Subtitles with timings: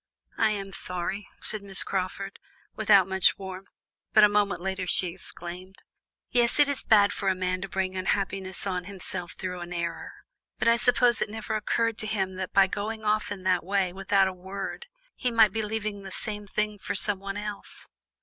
[0.39, 2.39] "I am sorry," said Miss Crawford,
[2.75, 3.69] without much warmth,
[4.13, 5.75] but a moment later she exclaimed:
[6.31, 10.13] "Yes, it is bad for a man to bring unhappiness on himself through an error,
[10.57, 13.93] but I suppose it never occurred to him that by going off in that way,
[13.93, 17.85] without a word, he might be leaving the same thing for someone else.